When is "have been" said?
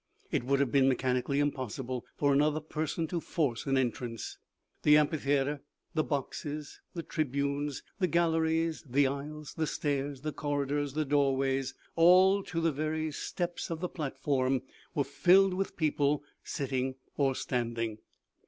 0.59-0.89